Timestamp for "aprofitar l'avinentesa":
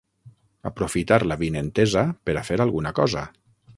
0.69-2.03